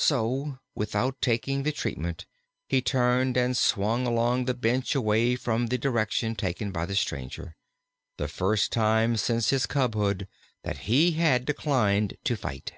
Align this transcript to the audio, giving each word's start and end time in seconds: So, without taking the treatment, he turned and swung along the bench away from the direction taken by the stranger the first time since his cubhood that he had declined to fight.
So, 0.00 0.58
without 0.74 1.20
taking 1.20 1.62
the 1.62 1.70
treatment, 1.70 2.26
he 2.68 2.82
turned 2.82 3.36
and 3.36 3.56
swung 3.56 4.08
along 4.08 4.46
the 4.46 4.54
bench 4.54 4.96
away 4.96 5.36
from 5.36 5.68
the 5.68 5.78
direction 5.78 6.34
taken 6.34 6.72
by 6.72 6.84
the 6.84 6.96
stranger 6.96 7.54
the 8.16 8.26
first 8.26 8.72
time 8.72 9.16
since 9.16 9.50
his 9.50 9.66
cubhood 9.68 10.26
that 10.64 10.78
he 10.90 11.12
had 11.12 11.44
declined 11.44 12.16
to 12.24 12.34
fight. 12.34 12.72